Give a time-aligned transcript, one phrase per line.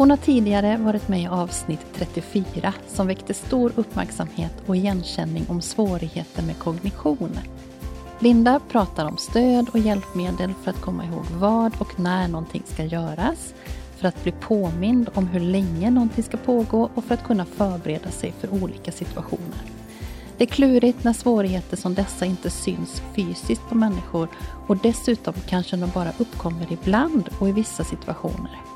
[0.00, 5.62] Hon har tidigare varit med i avsnitt 34 som väckte stor uppmärksamhet och igenkänning om
[5.62, 7.38] svårigheter med kognition.
[8.18, 12.84] Linda pratar om stöd och hjälpmedel för att komma ihåg vad och när någonting ska
[12.84, 13.54] göras,
[13.96, 18.10] för att bli påmind om hur länge någonting ska pågå och för att kunna förbereda
[18.10, 19.62] sig för olika situationer.
[20.36, 24.28] Det är klurigt när svårigheter som dessa inte syns fysiskt på människor
[24.66, 28.69] och dessutom kanske de bara uppkommer ibland och i vissa situationer.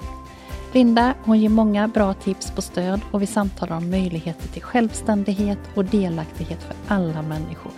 [0.75, 5.58] Linda hon ger många bra tips på stöd och vi samtalar om möjligheter till självständighet
[5.75, 7.72] och delaktighet för alla människor.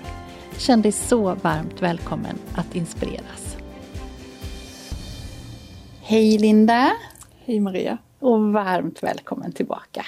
[0.58, 3.56] Känn dig så varmt välkommen att inspireras.
[6.00, 6.92] Hej Linda!
[7.44, 7.98] Hej Maria!
[8.18, 10.06] Och varmt välkommen tillbaka.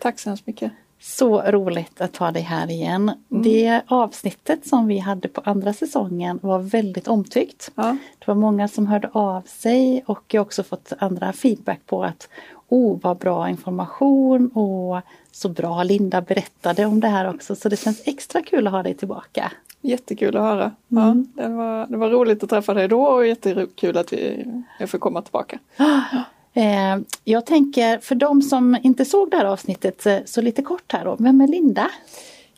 [0.00, 0.72] Tack så hemskt mycket.
[1.00, 3.12] Så roligt att ha dig här igen.
[3.30, 3.42] Mm.
[3.42, 7.70] Det avsnittet som vi hade på andra säsongen var väldigt omtyckt.
[7.74, 7.96] Ja.
[8.18, 12.04] Det var många som hörde av sig och jag har också fått andra feedback på
[12.04, 12.28] att
[12.68, 15.00] oh vad bra information och
[15.32, 18.82] så bra Linda berättade om det här också så det känns extra kul att ha
[18.82, 19.52] dig tillbaka.
[19.80, 20.70] Jättekul att höra.
[20.90, 21.26] Mm.
[21.36, 24.46] Ja, det, var, det var roligt att träffa dig då och jättekul att vi,
[24.78, 25.58] jag får komma tillbaka.
[25.76, 26.20] Eh,
[26.54, 30.92] Eh, jag tänker för de som inte såg det här avsnittet eh, så lite kort
[30.92, 31.90] här då, vem är Linda?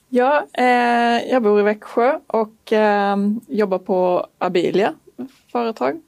[0.09, 2.73] Ja, eh, jag bor i Växjö och
[3.49, 4.95] jobbar på Abilia
[5.53, 6.01] företag.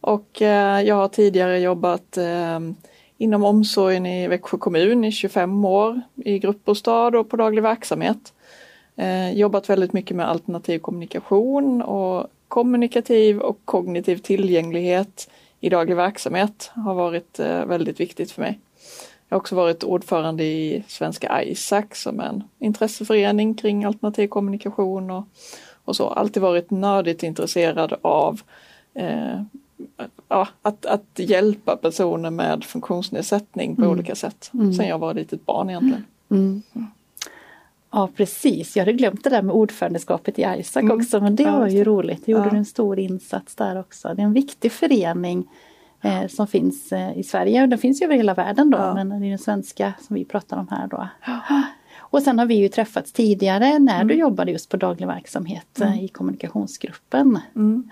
[0.00, 0.40] Och
[0.84, 2.18] jag har tidigare jobbat
[3.18, 8.32] inom omsorgen i Växjö kommun i 25 år i gruppbostad och på daglig verksamhet.
[9.32, 15.30] Jobbat väldigt mycket med alternativ kommunikation och kommunikativ och kognitiv tillgänglighet
[15.60, 18.58] i daglig verksamhet har varit eh, väldigt viktigt för mig.
[19.28, 25.10] Jag har också varit ordförande i Svenska ISAC som är en intresseförening kring alternativ kommunikation
[25.10, 25.24] och,
[25.84, 26.08] och så.
[26.08, 28.40] Alltid varit nördigt intresserad av
[28.94, 29.42] eh,
[30.62, 33.92] att, att hjälpa personer med funktionsnedsättning på mm.
[33.92, 34.50] olika sätt.
[34.54, 34.72] Mm.
[34.72, 36.04] Sen jag var ett litet barn egentligen.
[36.30, 36.62] Mm.
[37.92, 38.00] Mm.
[38.02, 40.98] Ja precis, jag hade glömt det där med ordförandeskapet i ISAC mm.
[40.98, 42.26] också men det ja, var ju roligt.
[42.26, 42.56] Du gjorde ja.
[42.56, 44.14] en stor insats där också.
[44.14, 45.48] Det är en viktig förening
[46.00, 47.66] eh, som finns eh, i Sverige.
[47.66, 48.94] Den finns ju över hela världen då ja.
[48.94, 51.08] men det är den svenska som vi pratar om här då.
[52.10, 54.08] Och sen har vi ju träffats tidigare när mm.
[54.08, 56.04] du jobbade just på daglig verksamhet eh, mm.
[56.04, 57.38] i kommunikationsgruppen.
[57.56, 57.90] Mm.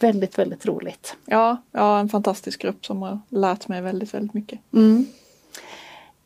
[0.00, 1.16] Väldigt, väldigt roligt.
[1.26, 4.60] Ja, ja, en fantastisk grupp som har lärt mig väldigt, väldigt mycket.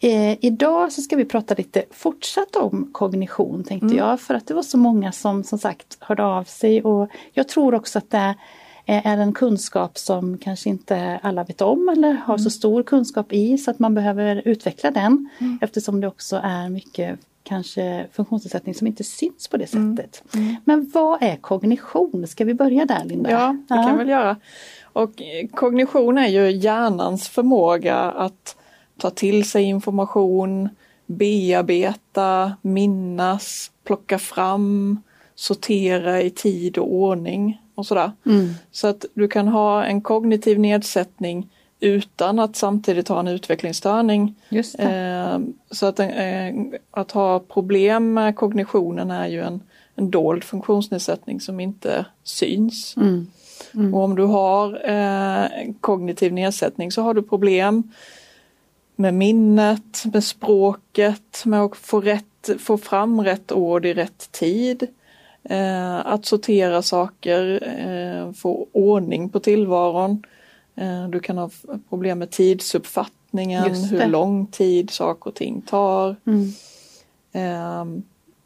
[0.05, 3.99] Eh, idag så ska vi prata lite fortsatt om kognition tänkte mm.
[3.99, 7.49] jag för att det var så många som som sagt hörde av sig och jag
[7.49, 8.35] tror också att det
[8.87, 12.39] är en kunskap som kanske inte alla vet om eller har mm.
[12.39, 15.59] så stor kunskap i så att man behöver utveckla den mm.
[15.63, 19.97] eftersom det också är mycket kanske funktionsnedsättning som inte syns på det mm.
[19.97, 20.35] sättet.
[20.35, 20.57] Mm.
[20.65, 22.27] Men vad är kognition?
[22.27, 23.31] Ska vi börja där Linda?
[23.31, 24.37] Ja, det kan vi väl göra.
[24.83, 25.23] Och
[25.55, 28.57] kognition är ju hjärnans förmåga att
[28.99, 30.69] ta till sig information,
[31.07, 35.03] bearbeta, minnas, plocka fram,
[35.35, 38.13] sortera i tid och ordning och sådär.
[38.27, 38.55] Mm.
[38.71, 41.49] Så att du kan ha en kognitiv nedsättning
[41.81, 44.35] utan att samtidigt ha en utvecklingsstörning.
[44.79, 45.39] Eh,
[45.71, 46.09] så att, eh,
[46.91, 49.61] att ha problem med kognitionen är ju en,
[49.95, 52.97] en dold funktionsnedsättning som inte syns.
[52.97, 53.27] Mm.
[53.75, 53.95] Mm.
[53.95, 55.49] Och om du har eh,
[55.81, 57.93] kognitiv nedsättning så har du problem
[58.97, 64.89] med minnet, med språket, med att få, rätt, få fram rätt ord i rätt tid.
[65.45, 70.23] Eh, att sortera saker, eh, få ordning på tillvaron.
[70.77, 71.51] Eh, du kan ha
[71.89, 76.17] problem med tidsuppfattningen, hur lång tid saker och ting tar.
[76.27, 76.53] Mm.
[77.33, 78.03] Ehm,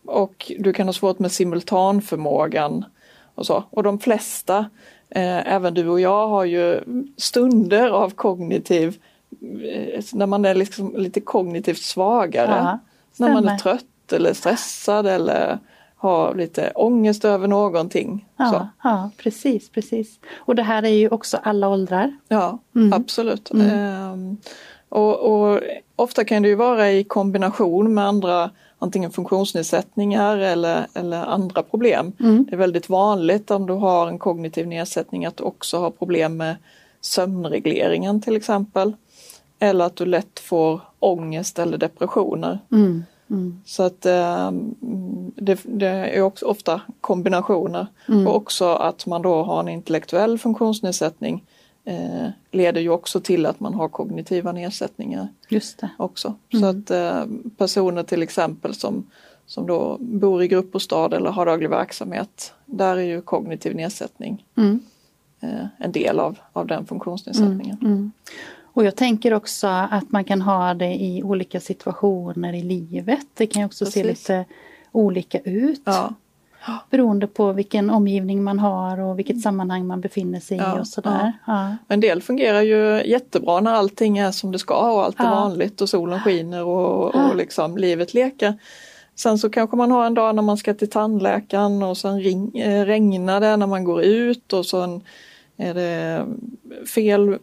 [0.06, 2.84] och du kan ha svårt med simultanförmågan
[3.34, 3.64] och så.
[3.70, 4.58] Och de flesta,
[5.10, 6.80] eh, även du och jag, har ju
[7.16, 8.96] stunder av kognitiv
[10.12, 12.50] när man är liksom lite kognitivt svagare.
[12.56, 12.78] Ja,
[13.16, 15.58] när man är trött eller stressad eller
[15.96, 18.28] har lite ångest över någonting.
[18.36, 20.18] Ja, ja, precis, precis.
[20.36, 22.16] Och det här är ju också alla åldrar.
[22.28, 22.92] Ja, Mm.
[22.92, 23.50] absolut.
[23.54, 24.36] Ehm,
[24.88, 25.60] och, och
[25.96, 32.12] ofta kan det ju vara i kombination med andra antingen funktionsnedsättningar eller, eller andra problem.
[32.20, 32.46] Mm.
[32.50, 36.36] Det är väldigt vanligt om du har en kognitiv nedsättning att du också har problem
[36.36, 36.56] med
[37.00, 38.92] sömnregleringen till exempel.
[39.58, 42.58] Eller att du lätt får ångest eller depressioner.
[42.72, 43.04] Mm.
[43.30, 43.60] Mm.
[43.64, 44.74] Så att ehm,
[45.36, 47.86] det, det är också ofta kombinationer.
[48.08, 48.26] Mm.
[48.26, 51.44] Och också att man då har en intellektuell funktionsnedsättning
[51.84, 55.90] eh, leder ju också till att man har kognitiva nedsättningar Just det.
[55.96, 56.34] också.
[56.60, 57.24] Så att eh,
[57.56, 59.06] personer till exempel som,
[59.46, 64.80] som då bor i gruppbostad eller har daglig verksamhet, där är ju kognitiv nedsättning Mm.
[65.40, 68.12] eh, en del av, av den funktionsnedsättningen.
[68.78, 73.26] Och jag tänker också att man kan ha det i olika situationer i livet.
[73.34, 74.28] Det kan ju också se Precis.
[74.28, 74.44] lite
[74.92, 75.82] olika ut.
[75.84, 76.14] Ja.
[76.90, 80.86] Beroende på vilken omgivning man har och vilket sammanhang man befinner sig i Ja, och
[80.86, 81.32] sådär.
[81.46, 81.76] Ja.
[81.88, 85.80] En del fungerar ju jättebra när allting är som det ska och allt är vanligt
[85.80, 88.54] och solen skiner och, och liksom livet leker.
[89.14, 92.58] Sen så kanske man har en dag när man ska till tandläkaren och sen ring,
[92.58, 95.02] eh, regnar det när man går ut och sen
[95.58, 96.26] är det
[96.86, 97.38] fel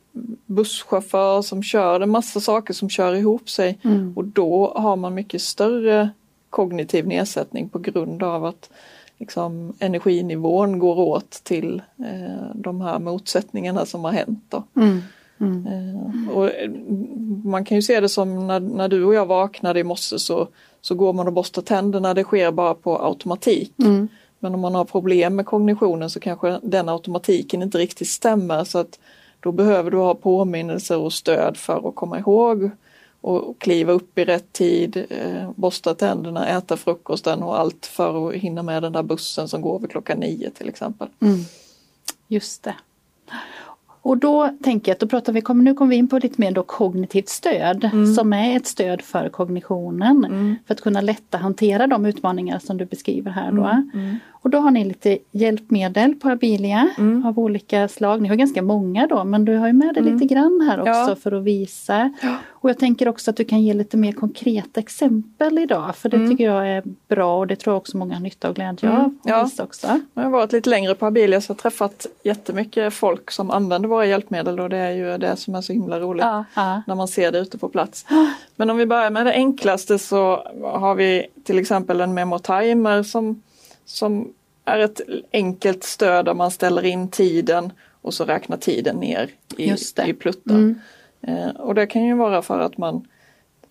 [0.45, 4.13] busschaufför som kör, det är massa saker som kör ihop sig Mm.
[4.15, 6.09] och då har man mycket större
[6.49, 8.69] kognitiv nedsättning på grund av att
[9.17, 14.43] liksom, energinivån går åt till eh, de här motsättningarna som har hänt.
[14.49, 14.63] Då.
[14.75, 15.01] Mm.
[15.39, 15.67] Mm.
[15.67, 16.71] Eh, och eh,
[17.43, 20.47] man kan ju se det som när, när du och jag vaknade i morse så,
[20.81, 23.73] så går man och borstar tänderna, det sker bara på automatik.
[24.39, 28.77] Men om man har problem med kognitionen så kanske den automatiken inte riktigt stämmer så
[28.77, 28.99] att
[29.39, 32.71] då behöver du ha påminnelser och stöd för att komma ihåg
[33.21, 38.35] och, kliva upp i rätt tid, eh, borsta tänderna, äta frukosten och allt för att
[38.35, 41.07] hinna med den där bussen som går vid klockan nio till exempel.
[41.21, 41.39] Mm.
[42.27, 42.75] Just det.
[44.05, 46.51] Och då tänker jag att då pratar vi, nu kommer vi in på lite mer
[46.51, 50.55] då kognitivt stöd som är ett stöd för kognitionen.
[50.67, 53.83] För att kunna lätta hantera de utmaningar som du beskriver här då.
[54.31, 56.89] Och då har ni lite hjälpmedel på Abilia
[57.25, 58.21] av olika slag.
[58.21, 60.91] Ni har ganska många då men du har ju med dig lite grann här också
[60.91, 61.15] Ja.
[61.15, 62.13] för att visa.
[62.49, 66.27] Och jag tänker också att du kan ge lite mer konkreta exempel idag för det
[66.29, 68.99] tycker jag är bra och det tror jag också många har nytta och glädje av.
[69.05, 69.13] att
[69.57, 69.63] Ja.
[69.63, 69.87] också.
[70.13, 73.89] Jag har varit lite längre på Abilia så jag har träffat jättemycket folk som använder
[73.95, 76.81] våra hjälpmedel och det är ju det som är så himla roligt Ja, ja.
[76.87, 78.05] när man ser det ute på plats.
[78.55, 83.41] Men om vi börjar med det enklaste så har vi till exempel en memotimer som,
[83.85, 84.33] som
[84.65, 85.01] är ett
[85.33, 87.71] enkelt stöd där man ställer in tiden
[88.01, 89.73] och så räknar tiden ner i,
[90.05, 90.75] i pluttar.
[91.21, 93.07] Eh, och det kan ju vara för att man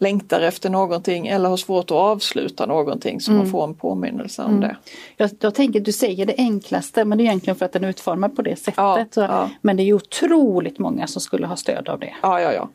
[0.05, 4.61] längtar efter någonting eller har svårt att avsluta någonting så man får en påminnelse om
[4.61, 4.77] det.
[5.17, 7.89] Jag, jag tänker du säger det enklaste men det är egentligen för att den är
[7.89, 8.75] utformad på det sättet.
[8.77, 9.51] Ja, Så, ja.
[9.61, 12.15] Men det är otroligt många som skulle ha stöd av det.
[12.23, 12.69] Ja, ja, ja.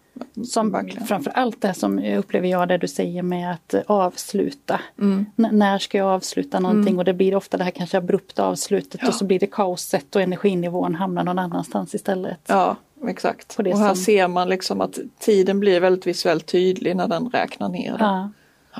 [0.45, 1.07] Som Verkligen.
[1.07, 4.79] framför allt det som upplever jag det du säger med att avsluta.
[4.99, 5.25] Mm.
[5.35, 9.13] När ska jag avsluta någonting och det blir ofta det här kanske abrupta avslutet och
[9.13, 12.39] så blir det kaoset och energinivån hamnar någon annanstans istället.
[12.47, 12.75] Ja,
[13.07, 13.55] exakt.
[13.55, 17.07] På det och här som- ser man liksom att tiden blir väldigt visuellt tydlig när
[17.07, 17.95] den räknar ner.
[17.99, 18.29] Ja.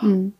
[0.01, 0.31] Mm.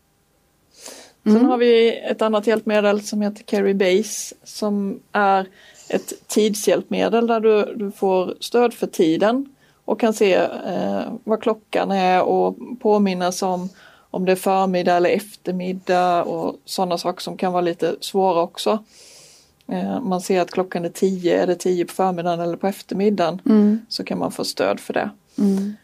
[1.24, 5.46] Sen har vi ett annat hjälpmedel som heter Carry Base som är
[5.88, 10.34] ett tidshjälpmedel där du, du får stöd för tiden och kan se
[10.66, 13.68] eh, vad klockan är och påminnas om
[14.10, 18.84] om det är förmiddag eller eftermiddag och sådana saker som kan vara lite svåra också.
[19.70, 23.40] Eh, man ser att klockan är 10, är det 10 på förmiddagen eller på eftermiddagen
[23.46, 23.80] Mm.
[23.88, 25.10] så kan man få stöd för det.
[25.38, 25.74] Mm.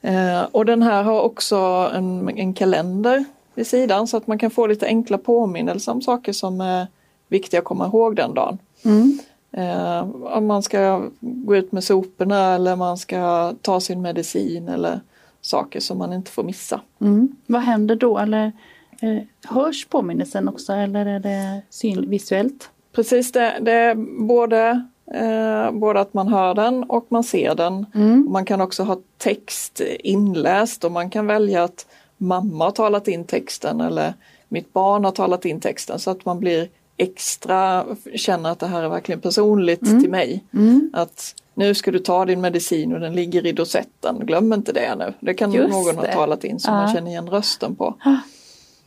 [0.00, 1.56] Eh, och den här har också
[1.94, 6.32] en, en kalender vid sidan så att man kan få lite enkla påminnelser om saker
[6.32, 6.86] som är
[7.28, 8.58] viktiga att komma ihåg den dagen.
[8.84, 9.18] Mm.
[9.52, 10.00] Eh,
[10.36, 15.00] om man ska gå ut med soporna eller man ska ta sin medicin eller
[15.40, 16.80] saker som man inte får missa.
[17.00, 17.36] Mm.
[17.46, 18.18] Vad händer då?
[18.18, 18.52] Eller,
[19.00, 21.62] eh, hörs påminnelsen också eller är det
[22.06, 22.70] visuellt?
[22.92, 23.94] Precis, det, det är
[24.26, 24.84] både,
[25.14, 27.86] eh, både att man hör den och man ser den.
[27.94, 28.26] Mm.
[28.30, 33.24] Man kan också ha text inläst och man kan välja att mamma har talat in
[33.24, 34.14] texten eller
[34.48, 37.84] mitt barn har talat in texten så att man blir extra,
[38.14, 40.44] känner att det här är verkligen personligt till mig.
[40.54, 40.90] Mm.
[40.92, 44.94] Att nu ska du ta din medicin och den ligger i dosetten, glöm inte det
[44.94, 45.14] nu.
[45.20, 46.12] Det kan Just någon ha det.
[46.12, 46.74] talat in så Ja.
[46.74, 47.94] man känner igen rösten på.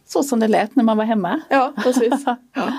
[0.07, 1.41] Så som det lät när man var hemma.
[1.49, 2.13] Ja, precis.
[2.53, 2.71] Ja.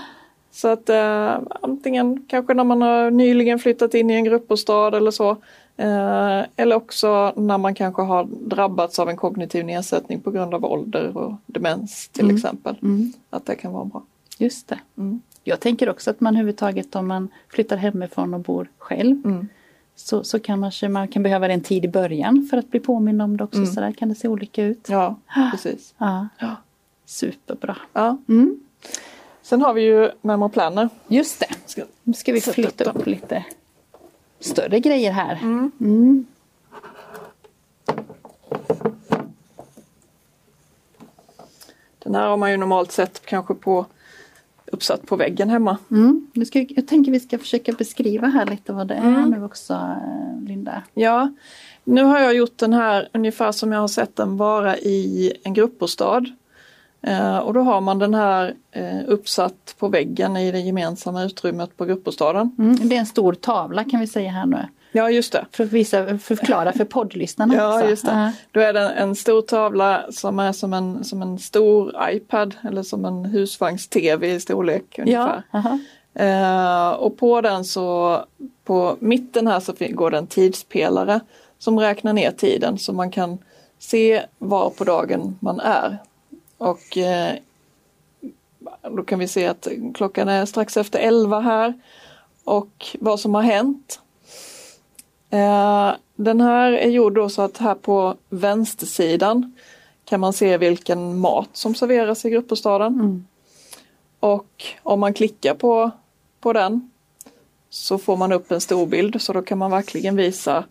[0.57, 5.11] Så att eh, antingen kanske när man har nyligen flyttat in i en gruppbostad eller
[5.11, 5.31] så.
[5.77, 10.65] Eh, eller också när man kanske har drabbats av en kognitiv nedsättning på grund av
[10.65, 12.37] ålder och demens till Mm.
[12.37, 12.77] exempel.
[12.83, 13.13] Mm.
[13.31, 14.03] Att det kan vara bra.
[14.39, 14.79] Just det.
[14.99, 15.21] Mm.
[15.45, 19.49] Jag tänker också att man överhuvudtaget om man flyttar hemifrån och bor själv Mm.
[19.97, 23.23] så, så kan man, man kan behöva en tid i början för att bli påmind
[23.23, 23.59] om det också.
[23.59, 23.71] Mm.
[23.71, 24.87] Så där kan det se olika ut.
[24.91, 25.15] Ja,
[25.53, 25.95] precis.
[25.99, 26.29] Ja.
[26.39, 26.57] Ja.
[27.07, 27.77] Superbra.
[27.93, 28.17] Ja.
[28.29, 28.61] Mm.
[29.47, 30.89] Sen har vi ju Memo Planner.
[31.09, 31.49] Just det.
[31.67, 33.45] Ska- Nu ska vi flytta upp upp lite
[34.41, 35.39] större grejer här.
[35.43, 35.71] Mm.
[35.81, 36.27] Mm.
[41.99, 43.87] Den här har man ju normalt sett kanske på
[44.73, 45.79] uppsatt på väggen hemma.
[45.91, 46.27] Mm.
[46.33, 49.31] Nu ska, jag tänker vi ska försöka beskriva här lite vad det är Mm.
[49.31, 50.83] nu också, eh, Linda.
[50.95, 51.33] Ja,
[51.85, 55.55] nu har jag gjort den här ungefär som jag har sett den vara i en
[55.55, 56.25] gruppbostad.
[57.07, 61.77] Eh, och då har man den här eh, uppsatt på väggen i det gemensamma utrymmet
[61.77, 62.55] på gruppbostaden.
[62.59, 62.89] Mm.
[62.89, 64.67] Det är en stor tavla kan vi säga här nu.
[64.93, 65.45] Ja, just det.
[65.53, 67.89] För att visa, förklara för poddlyssnarna Ja, också.
[67.89, 68.33] just det.
[68.51, 72.83] Då är det en stor tavla som är som en, som en stor iPad eller
[72.83, 75.03] som en husvagns-TV i storlek Ja.
[75.03, 75.43] ungefär.
[75.53, 75.79] aha.
[76.15, 78.21] Eh, och på den så,
[78.65, 81.21] på mitten här så går det en tidspelare
[81.59, 83.39] som räknar ner tiden så man kan
[83.79, 85.99] se var på dagen man är.
[86.59, 87.35] Och eh,
[88.83, 91.81] då kan vi se att klockan är strax efter 11 här
[92.45, 94.01] och vad som har hänt.
[95.31, 99.55] Eh, den här är gjord då så att här på vänstersidan
[100.05, 102.95] kan man se vilken mat som serveras i gruppbostaden.
[102.95, 103.27] Mm.
[104.21, 105.91] Och om man klickar på,
[106.41, 106.91] på den
[107.71, 110.65] så får man upp en stor bild så då kan man verkligen visa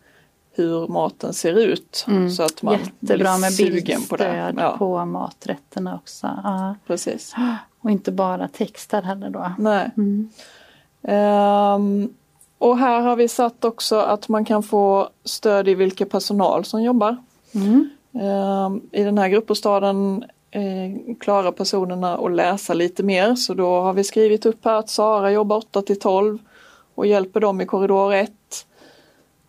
[0.55, 2.05] hur maten ser ut.
[2.07, 2.31] Mm.
[2.31, 4.23] Så att man Jättebra blir med sugen på det.
[4.23, 6.27] bildstöd Ja, på maträtterna också.
[6.43, 6.75] Ja.
[6.87, 7.35] precis.
[7.81, 9.51] Och inte bara texter heller då.
[9.57, 9.91] Nej.
[9.97, 10.29] Mm.
[11.07, 12.09] Ehm,
[12.57, 16.83] och här har vi satt också att man kan få stöd i vilken personal som
[16.83, 17.17] jobbar.
[17.55, 17.89] Mm.
[18.13, 23.93] Ehm, I den här gruppbostaden eh, klarar personerna att läsa lite mer så då har
[23.93, 26.37] vi skrivit upp här att Sara jobbar 8 till 12
[26.95, 28.31] och hjälper dem i korridor 1.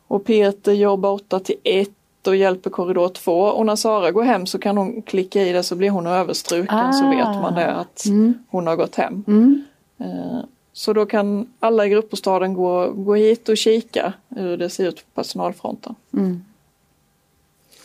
[0.08, 1.88] Och Peter jobbar 8 till 1
[2.26, 5.62] och hjälper korridor 2 och när Sara går hem så kan hon klicka i det
[5.62, 7.10] så blir hon överstruken så Ah.
[7.10, 8.34] vet man det att Mm.
[8.50, 9.24] hon har gått hem.
[9.26, 9.64] Mm.
[9.98, 10.38] Eh,
[10.72, 14.96] Så då kan alla i gruppbostaden gå, gå hit och kika hur det ser ut
[14.96, 15.94] på personalfronten.
[16.12, 16.44] Mm.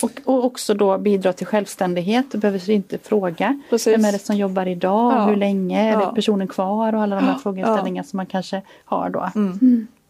[0.03, 2.31] Och, och också då bidra till självständighet.
[2.31, 3.61] Du behöver inte fråga.
[3.69, 3.93] Precis.
[3.93, 5.13] Vem är det som jobbar idag?
[5.13, 5.25] Ja.
[5.25, 5.81] Hur länge?
[5.89, 5.99] Är Ja.
[6.09, 6.95] det personen kvar?
[6.95, 7.39] Och alla de här Ja.
[7.43, 9.29] frågeställningarna som man kanske har då.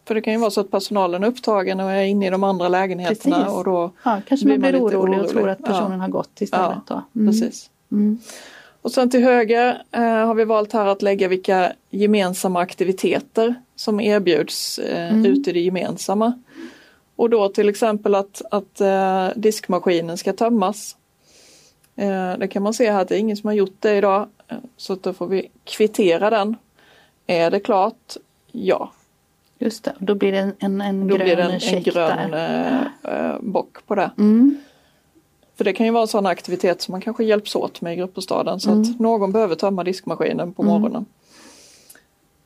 [0.04, 2.44] För det kan ju vara så att personalen är upptagen och är inne i de
[2.44, 3.52] andra lägenheterna Precis.
[3.52, 5.30] och då Ja, kanske Blir man blir lite orolig och orolig.
[5.30, 5.66] tror att Ja.
[5.66, 6.78] personen har gått istället.
[6.88, 7.02] Ja.
[7.16, 7.26] Mm.
[7.32, 7.70] precis.
[7.92, 8.18] Mm.
[8.82, 14.00] Och sen till höger eh, har vi valt här att lägga vilka gemensamma aktiviteter som
[14.00, 15.26] erbjuds eh, Mm.
[15.26, 16.32] ute i det gemensamma.
[17.16, 20.96] Och då till exempel att, att eh, diskmaskinen ska tömmas.
[21.96, 24.28] Eh, det kan man se här att det är ingen som har gjort det idag.
[24.48, 26.56] Eh, så då får vi kvittera den.
[27.26, 28.16] Är det klart?
[28.52, 28.92] Ja.
[29.64, 32.34] Just det, då blir det en, en, en Då grön blir det en, en grön
[32.34, 32.80] eh,
[33.14, 34.10] eh, bock på det.
[34.18, 34.58] Mm.
[35.56, 37.96] För det kan ju vara en sån aktivitet som man kanske hjälps åt med i
[37.96, 38.82] gruppbostaden så Mm.
[38.82, 40.72] att någon behöver tömma diskmaskinen på Mm.
[40.74, 41.04] morgonen.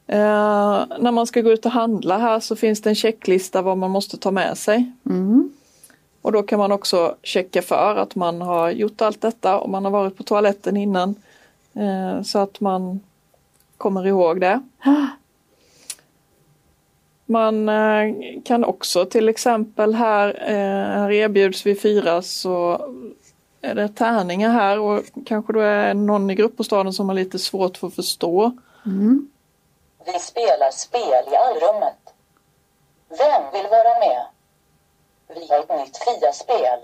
[0.07, 3.79] Eh, när man ska gå ut och handla här så finns det en checklista vad
[3.79, 4.93] man måste ta med sig.
[5.07, 5.51] Mm.
[6.23, 9.85] Och då kan man också checka för att man har gjort allt detta och man
[9.85, 11.15] har varit på toaletten innan.
[11.75, 13.01] Eh, så att man
[13.77, 14.61] kommer ihåg det.
[17.27, 18.15] Man eh,
[18.45, 22.81] kan också till exempel här, eh, här erbjuds vid fyra så
[23.61, 27.77] är det tärningar här och kanske då är någon i gruppbostaden som har lite svårt
[27.77, 28.59] för att förstå.
[28.87, 29.31] Mm.
[30.07, 32.15] Vi spelar spel i allrummet.
[33.09, 34.27] Vem vill vara med?
[35.29, 36.79] Vi har ett nytt Fia-spel.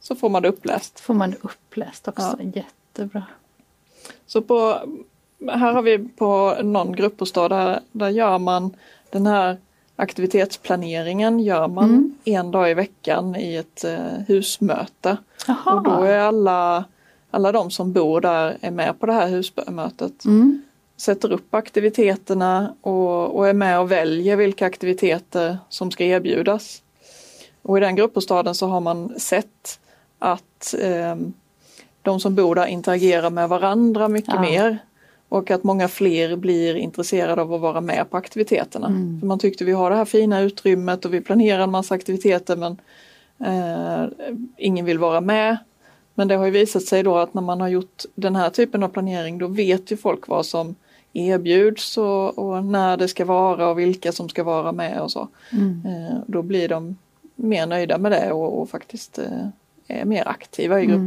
[0.00, 1.00] Så får man det uppläst.
[1.00, 3.22] Får man det uppläst också, jättebra.
[4.26, 4.80] Så på,
[5.48, 8.76] här har vi på någon gruppbostad där, där gör man
[9.10, 9.56] den här
[9.96, 12.14] aktivitetsplaneringen gör man Mm.
[12.24, 15.16] en dag i veckan i ett eh, husmöte.
[15.46, 15.74] Jaha.
[15.74, 16.84] Och då är alla,
[17.30, 20.24] alla de som bor där är med på det här husmötet.
[20.24, 20.62] Mm.
[20.96, 26.82] Sätter upp aktiviteterna och, och är med och väljer vilka aktiviteter som ska erbjudas.
[27.62, 29.78] Och i den gruppbostaden så har man sett
[30.18, 31.16] att eh,
[32.02, 34.40] de som bor där interagerar med varandra mycket Ja.
[34.40, 34.78] mer.
[35.28, 38.86] Och att många fler blir intresserade av att vara med på aktiviteterna.
[38.86, 39.20] Mm.
[39.20, 42.56] För man tyckte vi har det här fina utrymmet och vi planerar en massa aktiviteter
[42.56, 42.76] men
[43.44, 44.08] eh,
[44.56, 45.56] ingen vill vara med.
[46.14, 48.82] Men det har ju visat sig då att när man har gjort den här typen
[48.82, 50.74] av planering då vet ju folk vad som
[51.12, 55.28] erbjuds och, och när det ska vara och vilka som ska vara med och så.
[55.52, 55.82] Mm.
[55.86, 56.96] Eh, då blir de
[57.34, 59.48] mer nöjda med det och, och faktiskt eh,
[59.88, 61.06] är mer aktiva i Mm.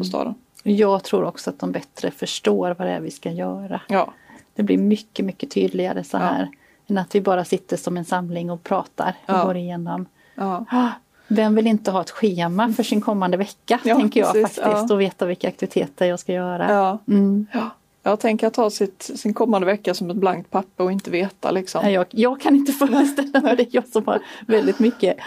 [0.64, 3.82] Jag tror också att de bättre förstår vad det är vi ska göra.
[3.88, 4.14] Ja,
[4.56, 6.22] Det blir mycket, mycket tydligare så Ja.
[6.22, 6.50] här.
[6.88, 9.44] Än att vi bara sitter som en samling och pratar och Ja.
[9.46, 10.06] går igenom.
[10.36, 10.88] ja, Ah,
[11.28, 14.90] Vem vill inte ha ett schema för sin kommande vecka, Ja, tänker jag precis, faktiskt.
[14.90, 14.94] ja.
[14.96, 16.74] Och veta vilka aktiviteter jag ska göra.
[16.74, 16.98] ja.
[17.08, 17.48] Mm.
[17.54, 17.70] ja.
[18.04, 21.52] Jag tänker att ha sitt, sin kommande vecka som ett blankt papper och inte veta
[21.52, 21.92] liksom.
[21.92, 25.18] Jag, jag kan inte föreställa mig det, jag som har väldigt mycket.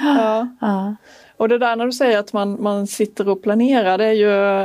[0.61, 0.95] Ja.
[1.43, 4.61] Och det där när du säger att man, man sitter och planerar, det är ju,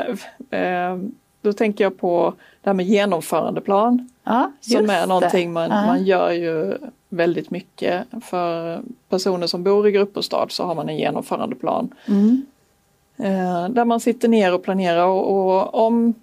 [0.57, 0.97] eh,
[1.41, 4.09] då tänker jag på det här med genomförandeplan.
[4.23, 5.85] Ja, Som är någonting man, Ja.
[5.85, 6.77] man gör ju
[7.09, 8.03] väldigt mycket.
[8.23, 8.79] För
[9.09, 11.89] personer som bor i gruppbostad så har man en genomförandeplan.
[12.07, 12.45] Mm.
[13.17, 16.13] Eh, där man sitter ner och planerar och, och om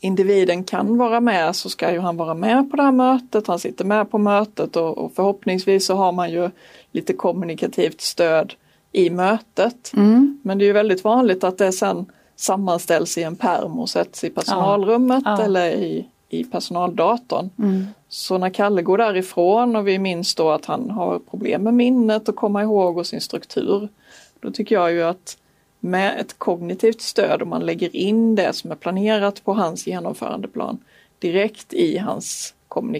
[0.00, 3.46] individen kan vara med så ska ju han vara med på det här mötet.
[3.46, 6.50] Han sitter med på mötet och, och förhoppningsvis så har man ju
[6.92, 8.54] lite kommunikativt stöd
[8.92, 9.92] i mötet.
[9.96, 10.38] Mm.
[10.42, 14.24] Men det är ju väldigt vanligt att det sen sammanställs i en pärm och sätts
[14.24, 15.42] i personalrummet Ja.
[15.42, 17.50] eller i, i personaldatorn.
[17.58, 17.86] Mm.
[18.08, 22.28] Så när Kalle går därifrån och vi minns då att han har problem med minnet
[22.28, 23.88] och komma ihåg och sin struktur.
[24.40, 25.36] Då tycker jag ju att
[25.80, 30.78] med ett kognitivt stöd om man lägger in det som är planerat på hans genomförandeplan
[31.18, 32.54] direkt i hans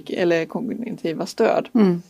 [0.06, 2.02] eller kognitiva stöd Mm.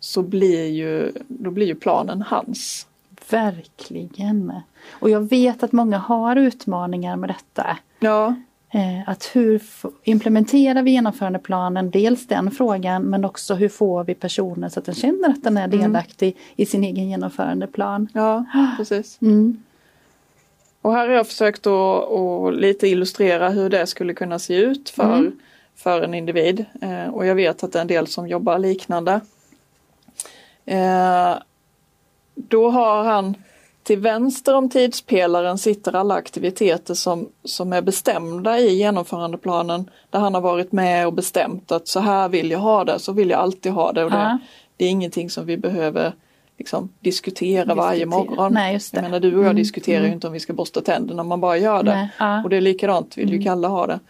[0.00, 2.86] så blir ju, då blir ju planen hans.
[3.30, 4.52] Verkligen.
[4.90, 7.78] Och jag vet att många har utmaningar med detta.
[8.00, 8.34] Ja,
[8.74, 9.62] Eh, att hur
[10.04, 11.90] implementerar vi genomförandeplanen?
[11.90, 15.56] Dels den frågan men också hur får vi personen så att den känner att den
[15.56, 18.08] är delaktig i sin egen genomförandeplan.
[18.14, 18.44] ja
[18.76, 19.18] precis.
[19.22, 19.62] Mm.
[20.82, 24.90] Och här har jag försökt att, att lite illustrera hur det skulle kunna se ut
[24.90, 25.38] för, Mm.
[25.76, 26.64] för en individ.
[26.82, 29.20] Eh, och jag vet att det är en del som jobbar liknande.
[32.34, 33.34] Då har han
[33.82, 40.34] till vänster om tidspelaren sitter alla aktiviteter som, som är bestämda i genomförandeplanen där han
[40.34, 43.40] har varit med och bestämt att så här vill jag ha det, så vill jag
[43.40, 44.04] alltid ha det.
[44.04, 44.38] Och det, Ja.
[44.76, 46.12] det är ingenting som vi behöver
[46.58, 48.24] liksom, diskutera varje Diskutera.
[48.24, 48.52] morgon.
[48.54, 48.96] Nej, just det.
[48.96, 50.12] Jag menar du och jag Mm, diskuterar ju mm.
[50.14, 52.08] inte om vi ska borsta tänderna, man bara gör det.
[52.18, 52.42] Ja.
[52.44, 54.00] Och det är likadant vill ju Kalle ha det.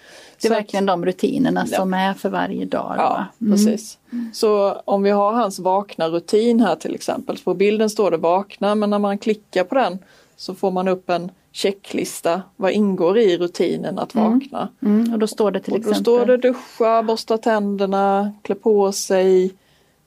[0.40, 1.76] Det är Så verkligen de rutinerna Ja.
[1.76, 2.94] som är för varje dag.
[2.98, 3.24] Ja?
[3.40, 3.52] Mm.
[3.52, 3.98] precis.
[4.32, 8.74] Så om vi har hans vakna rutin här till exempel, på bilden står det vakna
[8.74, 9.98] men när man klickar på den
[10.36, 12.42] så får man upp en checklista.
[12.56, 14.68] Vad ingår i rutinen att vakna?
[14.82, 15.12] Mm.
[15.12, 18.92] Och då står det till Och då exempel står det duscha, borsta tänderna, klä på
[18.92, 19.54] sig,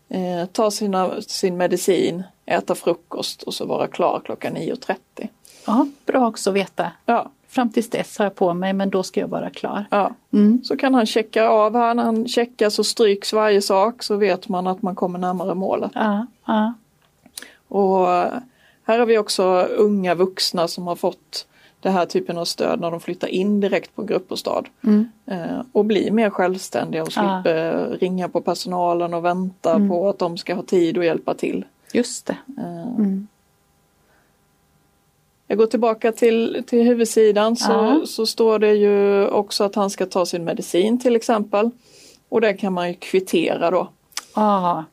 [0.10, 5.30] eh, ta sina, sin medicin, äta frukost och så vara klar klockan 9.30.
[5.66, 6.92] Ja, bra också att veta.
[7.06, 9.86] Ja, Fram tills dess har jag på mig men då ska jag vara klar.
[9.92, 10.12] ja.
[10.34, 10.64] Mm.
[10.64, 14.50] Så kan han checka av här, när han checkar så stryks varje sak så vet
[14.50, 15.92] man att man kommer närmare målet.
[15.96, 16.74] Ja, ja.
[17.68, 18.34] Och eh,
[18.84, 19.44] här har vi också
[19.78, 21.48] unga vuxna som har fått
[21.80, 24.64] det här typen av stöd när de flyttar in direkt på gruppbostad.
[24.84, 25.10] Mm.
[25.26, 27.42] Eh, och blir mer självständiga och Ja.
[27.44, 29.90] slipper ringa på personalen och vänta Mm.
[29.90, 31.66] på att de ska ha tid att hjälpa till.
[31.94, 32.38] Just det.
[32.58, 33.28] Eh, Mm.
[35.48, 38.02] Jag går tillbaka till, till huvudsidan så, Ja.
[38.06, 41.70] så står det ju också att han ska ta sin medicin till exempel.
[42.30, 43.90] Och det kan man ju kvittera då.
[44.36, 44.84] Ja,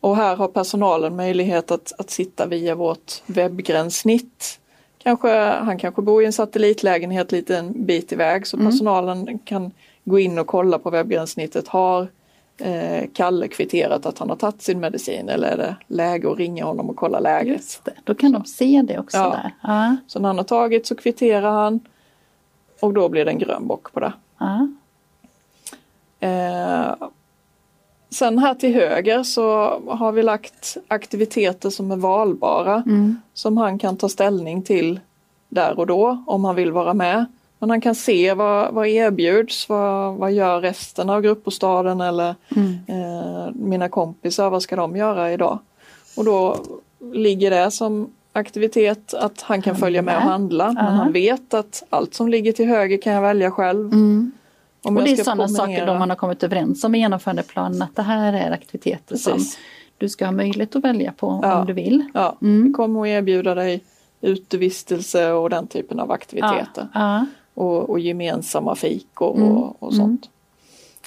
[0.00, 4.60] Och här har personalen möjlighet att, att sitta via vårt webbgränssnitt.
[4.98, 8.66] Kanske, han kanske bor i en satellitlägenhet lite en bit iväg så Mm.
[8.70, 9.70] personalen kan
[10.04, 11.68] gå in och kolla på webbgränssnittet.
[11.68, 12.08] Har
[12.60, 16.64] eh, Kalle kvitterat att han har tagit sin medicin eller är det läge att ringa
[16.64, 17.56] honom och kolla läget?
[17.56, 17.92] just det.
[18.04, 19.30] Då kan de se det också Ja.
[19.30, 19.50] där.
[19.62, 21.80] Ja, Så när han har tagit så kvitterar han
[22.80, 24.12] och då blir det en grön bock på det.
[24.38, 24.68] ja.
[26.20, 26.94] Eh,
[28.10, 29.52] sen här till höger så
[29.88, 33.20] har vi lagt aktiviteter som är valbara Mm.
[33.34, 35.00] som han kan ta ställning till
[35.48, 37.26] där och då om han vill vara med.
[37.58, 42.78] Men han kan se vad, vad erbjuds, vad, vad gör resten av gruppbostaden eller Mm.
[42.86, 45.58] eh, mina kompisar, vad ska de göra idag?
[46.16, 46.56] Och då
[47.12, 50.90] ligger det som aktivitet att han kan följa med och handla men Ja.
[50.90, 53.92] han vet att allt som ligger till höger kan jag välja själv.
[53.92, 54.32] Mm.
[54.82, 55.66] Om Och det är sådana promenera.
[55.66, 59.32] saker de man har kommit överens om i genomförandeplanen att det här är aktiviteter som
[59.32, 59.58] Precis.
[59.98, 61.60] du ska ha möjlighet att välja på Ja.
[61.60, 62.04] om du vill.
[62.14, 62.64] Ja, Mm.
[62.66, 63.80] vi kommer att erbjuda dig
[64.20, 66.88] utevistelse och den typen av aktiviteter.
[66.94, 67.26] Ja.
[67.58, 69.48] Och, och gemensamma fik och, Mm.
[69.56, 70.28] och, och sånt.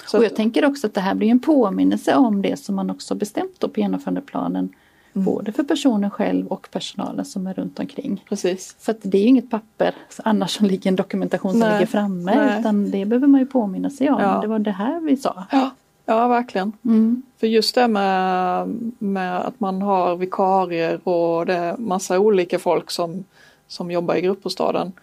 [0.08, 2.76] Så Och att- jag tänker också att det här blir en påminnelse om det som
[2.76, 4.70] man också bestämt då på genomförandeplanen.
[5.14, 5.26] Mm.
[5.26, 8.24] Både för personen själv och personalen som är runt omkring.
[8.30, 8.76] Precis.
[8.80, 11.86] För att det är ju inget papper annars som ligger en dokumentation som Nej, ligger
[11.86, 12.60] framme nej.
[12.60, 14.22] utan det behöver man ju påminna sig om.
[14.22, 14.42] Ja.
[14.42, 15.44] Det var det här vi sa.
[15.52, 15.70] Ja,
[16.06, 16.72] Ja, verkligen.
[16.86, 17.22] Mm.
[17.38, 18.68] För just det med,
[19.00, 23.24] med att man har vikarier och det är massa olika folk som,
[23.68, 24.88] som jobbar i gruppbostaden.
[24.88, 24.94] Eh,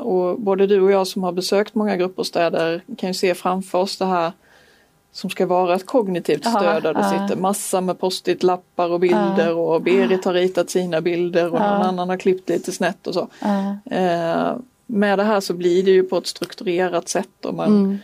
[0.00, 3.98] och både du och jag som har besökt många gruppbostäder kan ju se framför oss
[3.98, 4.32] det här
[5.12, 7.10] som ska vara ett kognitivt Ja, stöd där det ja.
[7.10, 11.70] sitter massa med post-it-lappar och bilder och Berit har ritat sina bilder och Ja.
[11.78, 13.28] någon annan har klippt lite snett och så.
[13.40, 13.76] Ja.
[13.96, 14.56] Eh,
[14.86, 17.98] med det här så blir det ju på ett strukturerat sätt och man, Mm.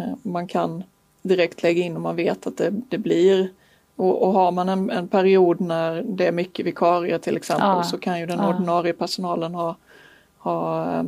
[0.00, 0.82] eh, man kan
[1.22, 3.48] direkt lägga in och man vet att det, det blir
[3.96, 7.82] och, och har man en, en period när det är mycket vikarier till exempel Ja.
[7.82, 8.48] så kan ju den Ja.
[8.48, 9.76] ordinarie personalen ha,
[10.42, 11.02] ha eh,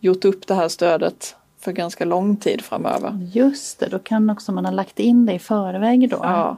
[0.00, 3.28] gjort upp det här stödet för ganska lång tid framöver.
[3.32, 6.18] Just det, då kan också man ha lagt in det i förväg då.
[6.22, 6.56] Ja.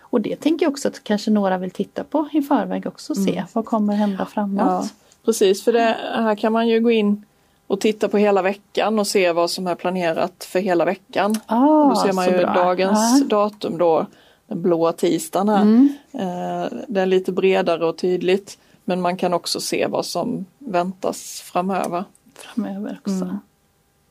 [0.00, 3.16] Och det tänker jag också att kanske några vill titta på i förväg också och
[3.16, 4.60] se vad kommer hända framåt.
[4.62, 4.72] Mm.
[4.74, 4.88] Ja,
[5.24, 7.24] precis, för det, här kan man ju gå in
[7.66, 11.36] och titta på hela veckan och se vad som är planerat för hela veckan.
[11.46, 12.52] Ah, Då ser man ju bra.
[12.54, 13.26] dagens Ja.
[13.28, 14.06] datum då,
[14.46, 15.62] den blåa tisdagen här.
[15.62, 15.88] Mm.
[16.12, 18.58] Eh, det är lite bredare och tydligt.
[18.84, 22.04] Men man kan också se vad som väntas framöver.
[22.34, 23.24] Framöver också.
[23.24, 23.38] Mm.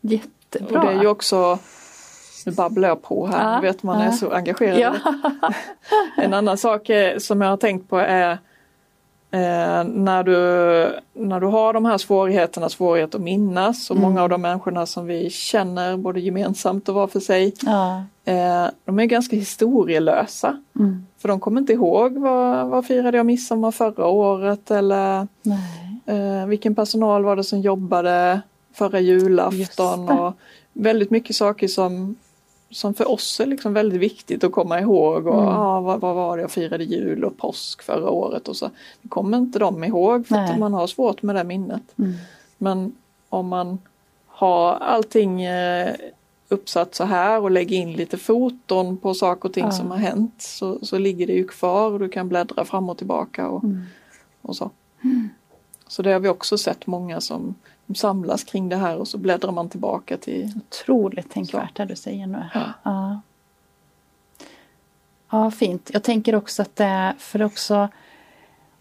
[0.02, 0.80] Jättebra.
[0.80, 1.60] Och det är ju också,
[2.46, 4.12] nu babblar jag på här, Ja, vet man är ja.
[4.12, 4.80] så engagerad.
[4.80, 4.94] ja.
[6.18, 8.32] En annan sak är, som jag har tänkt på är
[9.32, 14.10] eh, när, du, när du har de här svårigheterna, svårighet att minnas och Mm.
[14.10, 18.04] många av de människorna som vi känner både gemensamt och var för sig, ja.
[18.26, 20.62] eh, de är ganska historielösa.
[20.80, 21.06] Mm.
[21.18, 25.81] För de kommer inte ihåg vad, vad firade jag midsommar förra året eller Nej.
[26.06, 28.42] Eh, vilken personal var det som jobbade
[28.74, 30.34] förra julafton och
[30.74, 32.16] väldigt mycket saker som,
[32.70, 35.48] som för oss är liksom väldigt viktigt att komma ihåg och Mm.
[35.56, 38.70] ah, vad, vad var det jag firade jul och påsk förra året och så.
[39.02, 40.52] Det kommer inte de ihåg för Nej.
[40.52, 41.82] att man har svårt med det minnet.
[42.00, 42.14] Mm.
[42.58, 42.96] Men
[43.30, 43.78] om man
[44.28, 45.96] har allting eh,
[46.50, 49.72] uppsatt så här och lägger in lite foton på saker och ting Ja.
[49.72, 52.98] som har hänt så, så ligger det ju kvar och du kan bläddra fram och
[52.98, 53.82] tillbaka och, Mm.
[54.42, 54.70] och så.
[55.92, 57.56] Så det har vi också sett många som
[57.96, 62.28] samlas kring det här och så bläddrar man tillbaka till Otroligt tänkvärt det du säger
[62.28, 62.46] nu.
[62.54, 62.74] Ja.
[62.84, 63.22] Ja.
[65.30, 65.90] ja, fint.
[65.94, 67.90] Jag tänker också att det är för också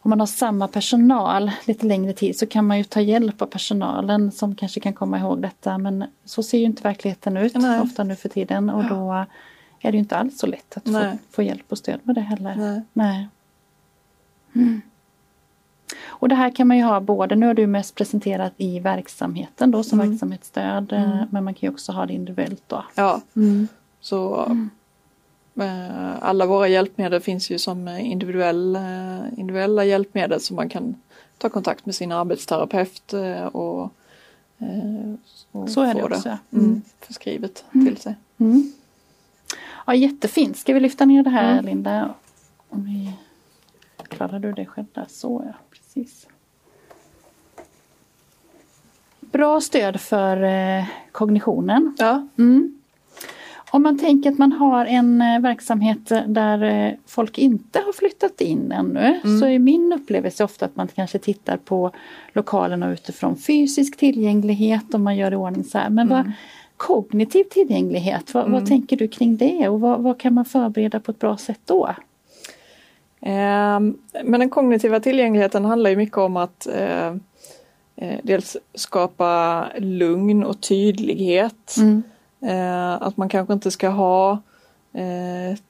[0.01, 3.47] om man har samma personal lite längre tid så kan man ju ta hjälp av
[3.47, 7.81] personalen som kanske kan komma ihåg detta men så ser ju inte verkligheten ut Nej.
[7.81, 9.13] ofta nu för tiden och då
[9.81, 12.21] är det ju inte alls så lätt att få, få hjälp och stöd med det
[12.21, 12.57] heller.
[12.57, 12.83] Nej.
[12.93, 13.29] Nej.
[14.55, 14.81] Mm.
[16.21, 19.71] Och det här kan man ju ha både, nu har du mest presenterat i verksamheten
[19.71, 20.11] då som Mm.
[20.11, 22.85] verksamhetsstöd eh, men man kan ju också ha det individuellt då.
[22.95, 23.21] Ja,
[24.01, 24.47] så
[25.61, 30.95] eh, alla våra hjälpmedel finns ju som individuell, eh, individuella hjälpmedel som man kan
[31.39, 33.93] ta kontakt med sin arbetsterapeut eh, och,
[35.53, 36.39] och Så är det få också, ja.
[36.53, 36.65] mm.
[36.65, 36.83] Mm.
[37.01, 38.15] förskrivet till sig.
[38.39, 38.73] Mm.
[39.87, 40.57] Ja, jättefint.
[40.57, 41.65] Ska vi lyfta ner det här Mm.
[41.65, 42.15] Linda?
[42.69, 43.13] Om vi...
[44.09, 45.07] Klarar du det själv där?
[45.09, 45.53] Så ja,
[45.95, 46.27] precis.
[49.21, 51.97] Bra stöd för eh, kognitionen.
[51.99, 52.77] Ja, Mm.
[53.73, 58.41] Om man tänker att man har en eh, verksamhet där eh, folk inte har flyttat
[58.41, 59.41] in ännu Mm.
[59.41, 61.91] så är min upplevelse ofta att man kanske tittar på
[62.33, 65.91] lokalerna utifrån fysisk tillgänglighet och man gör i ordning så här.
[65.91, 66.17] Men Mm.
[66.25, 66.33] vad,
[66.77, 71.11] kognitiv tillgänglighet, vad, vad tänker du kring det och vad, vad kan man förbereda på
[71.11, 71.91] ett bra sätt då?
[73.23, 77.09] Ehm, Men den kognitiva tillgängligheten handlar ju mycket om att eh,
[77.97, 81.77] eh, dels skapa lugn och tydlighet.
[81.77, 82.03] Mm.
[82.43, 84.39] Eh, Att man kanske inte ska ha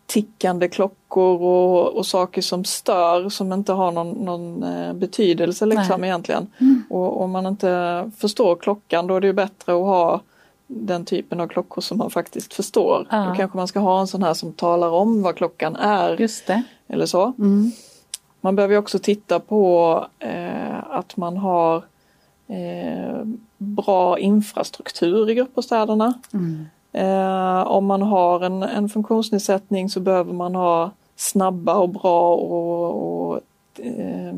[0.07, 4.65] tickande klockor och, och saker som stör som inte har någon, någon
[4.99, 6.47] betydelse liksom egentligen.
[6.61, 6.83] Mm.
[6.91, 10.21] Och om man inte förstår klockan då är det bättre att ha
[10.67, 13.07] den typen av klockor som man faktiskt förstår.
[13.11, 13.25] Ja.
[13.29, 16.47] Då kanske man ska ha en sån här som talar om vad klockan är Just
[16.47, 16.63] det.
[16.93, 17.33] Eller så.
[17.39, 17.71] Mm.
[18.41, 21.77] Man behöver också titta på eh, att man har
[22.49, 23.25] eh,
[23.59, 26.15] bra infrastruktur i gruppbostäderna.
[26.33, 26.67] Mm.
[26.93, 33.31] Eh, om man har en, en funktionsnedsättning så behöver man ha snabba och bra och,
[33.31, 33.41] och
[33.77, 34.35] eh,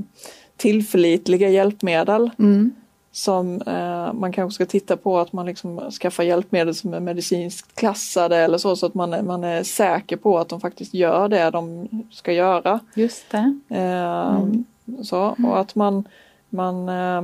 [0.57, 2.31] tillförlitliga hjälpmedel.
[2.39, 2.71] Mm.
[3.15, 7.75] Som eh, man kanske ska titta på att man liksom skaffar hjälpmedel som är medicinskt
[7.77, 11.29] klassade eller så, så att man är, man är säker på att de faktiskt gör
[11.29, 12.81] det de ska göra.
[12.95, 13.59] Just det.
[13.69, 14.65] Eh, Mm.
[15.03, 16.05] så, och att man,
[16.49, 17.23] man eh,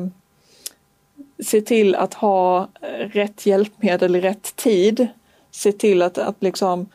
[1.45, 2.69] ser till att ha
[3.13, 5.07] rätt hjälpmedel i rätt tid.
[5.51, 6.87] Se till att, att liksom,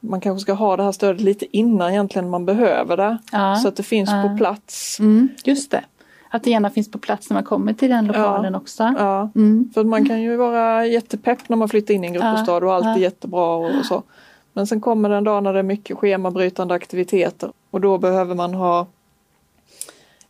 [0.00, 3.18] man kanske ska ha det här stödet lite innan egentligen man behöver det.
[3.32, 3.56] Ja.
[3.56, 4.28] Så att det finns Ja.
[4.28, 5.00] på plats.
[5.00, 5.28] Mm.
[5.44, 5.84] Just det.
[6.34, 8.94] Att det gärna finns på plats när man kommer till den lokalen också.
[8.98, 9.30] Ja.
[9.34, 9.70] Mm.
[9.74, 12.84] För man kan ju vara jättepepp när man flyttar in i en gruppbostad och allt
[12.86, 12.98] är Ja.
[12.98, 14.02] jättebra och, så.
[14.52, 18.34] Men sen kommer det en dag när det är mycket schemabrytande aktiviteter och då behöver
[18.34, 18.86] man ha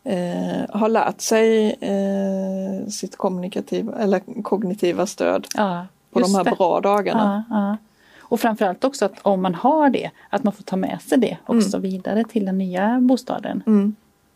[0.05, 6.51] eh, ha lärt sig eh, sitt kommunikativa eller kognitiva stöd Ja, på de här det.
[6.51, 7.45] bra dagarna.
[7.51, 7.77] Ja, ja.
[8.21, 11.37] Och framförallt också att om man har det, att man får ta med sig det
[11.47, 13.63] också vidare till den nya bostaden.
[13.67, 13.95] Mm.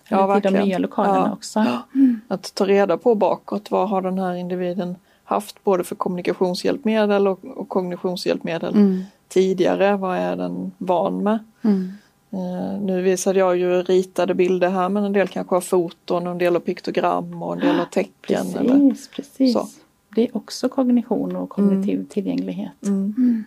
[0.09, 1.33] Ja, till de nya lokalerna Ja.
[1.33, 1.65] också.
[2.29, 7.45] Att ta reda på bakåt vad har den här individen haft både för kommunikationshjälpmedel och,
[7.45, 9.03] och kognitionshjälpmedel Mm.
[9.29, 9.97] tidigare.
[9.97, 11.39] Vad är den van med?
[11.63, 11.93] Mm.
[12.31, 16.33] Eh, nu visade jag ju ritade bilder här men en del kanske har foton och
[16.33, 18.47] en del har piktogram och en del har tecken.
[18.59, 19.53] Eller, Precis, precis.
[19.53, 19.69] så.
[20.15, 22.83] Det är också kognition och kognitiv tillgänglighet.
[22.83, 23.45] mm.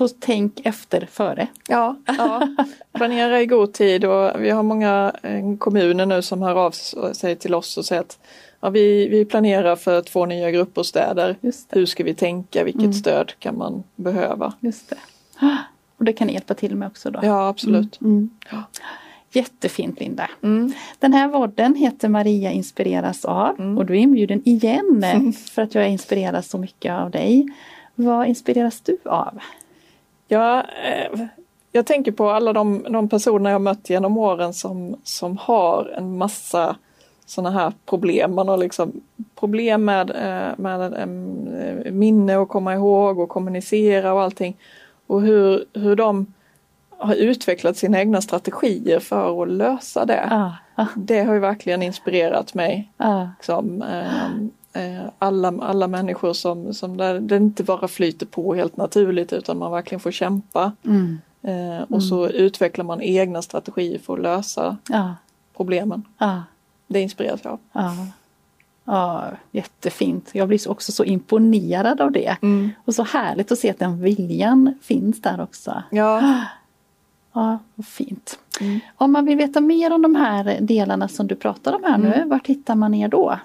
[0.00, 0.08] Mm.
[0.08, 1.48] Så tänk efter före.
[1.68, 2.48] Ja, ja,
[2.92, 6.70] planera i god tid och vi har många eh, kommuner nu som hör av
[7.12, 8.18] sig till oss och säger att
[8.60, 11.36] ja, vi, vi planerar för två nya gruppbostäder.
[11.70, 12.64] Hur ska vi tänka?
[12.64, 14.52] Vilket stöd kan man behöva?
[14.60, 14.96] Just det.
[15.98, 17.20] Och det kan ni hjälpa till med också då.
[17.22, 18.00] Ja, absolut.
[18.00, 18.30] Mm.
[18.50, 18.62] Ja.
[19.32, 20.30] Jättefint Linda.
[20.42, 20.72] Mm.
[20.98, 25.04] Den här vodden heter Maria inspireras av och du är inbjuden igen
[25.54, 27.48] för att jag inspireras så mycket av dig.
[27.94, 29.38] Vad inspireras du av?
[30.28, 31.20] Ja, eh,
[31.72, 36.18] jag tänker på alla de, de personer jag mött genom åren som, som har en
[36.18, 36.76] massa
[37.26, 38.34] sådana här problem.
[38.34, 38.92] Man har liksom
[39.40, 44.56] problem med, eh, med eh, minne och komma ihåg och kommunicera och allting.
[45.06, 46.26] Och hur, hur de
[46.98, 50.28] har utvecklat sina egna strategier för att lösa det.
[50.30, 52.92] Ah, ah, Det har ju verkligen inspirerat mig.
[52.96, 54.30] ah, Liksom, eh, eh,
[55.18, 59.72] alla, alla människor som, som där det inte bara flyter på helt naturligt utan man
[59.72, 60.72] verkligen får kämpa.
[60.84, 65.10] mm, Eh, och så utvecklar man egna strategier för att lösa ah,
[65.56, 66.02] problemen.
[66.18, 66.38] ah,
[66.86, 67.58] Det inspireras jag av.
[67.72, 67.92] ah.
[68.84, 70.28] Ja, jättefint.
[70.32, 72.36] Jag blir så- också så imponerad av det.
[72.84, 75.82] Och så härligt att se att den viljan finns där också.
[75.90, 76.40] Ja,
[77.32, 78.38] Ja, vad fint.
[78.96, 82.24] Om man vill veta mer om de här delarna som du pratar om här nu,
[82.26, 83.38] vart hittar man er då?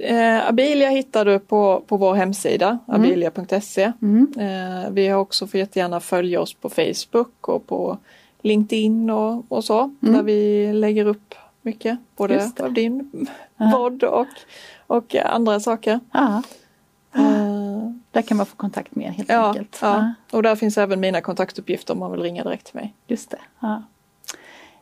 [0.00, 3.92] Eh, Abilia hittar du på, på vår hemsida, abilia.se.
[4.02, 4.32] Mm.
[4.38, 7.98] Eh, vi har också får jättegärna följa oss på Facebook och på
[8.42, 9.94] LinkedIn och, och så.
[10.00, 13.26] Där vi lägger upp mycket, både av din
[13.72, 14.26] podd och,
[14.86, 16.00] och andra saker.
[17.14, 19.78] Eh, där kan man få kontakt med helt ja, enkelt.
[19.82, 22.94] ja, och där finns även mina kontaktuppgifter om man vill ringa direkt till mig.
[23.06, 23.38] Just det.
[23.60, 23.82] Ja.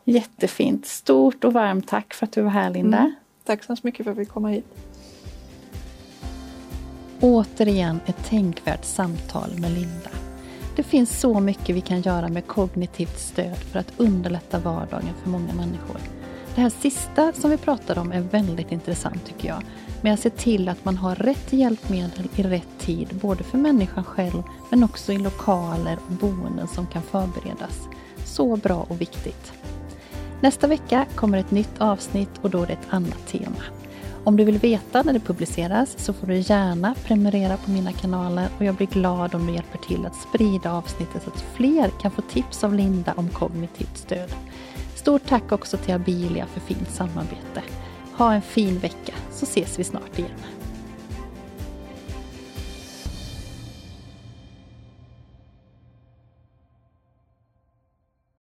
[0.04, 0.86] Jättefint.
[0.86, 3.12] Stort och varmt tack för att du var här Linda.
[3.44, 4.87] Tack så hemskt mycket för att vi komma hit.
[7.20, 10.10] Återigen ett tänkvärt samtal med Linda.
[10.76, 15.30] Det finns så mycket vi kan göra med kognitivt stöd för att underlätta vardagen för
[15.30, 16.00] många människor.
[16.54, 19.62] Det här sista som vi pratade om är väldigt intressant tycker jag.
[20.00, 24.04] Med att se till att man har rätt hjälpmedel i rätt tid, både för människan
[24.04, 27.88] själv men också i lokaler och boenden som kan förberedas.
[28.24, 29.52] Så bra och viktigt.
[30.40, 33.62] Nästa vecka kommer ett nytt avsnitt och då är det ett annat tema.
[34.28, 38.48] Om du vill veta när det publiceras så får du gärna prenumerera på mina kanaler
[38.58, 42.10] och jag blir glad om du hjälper till att sprida avsnittet så att fler kan
[42.10, 44.30] få tips av Linda om kognitivt stöd.
[44.94, 47.62] Stort tack också till Abilia för fint samarbete.
[48.16, 50.30] Ha en fin vecka så ses vi snart igen.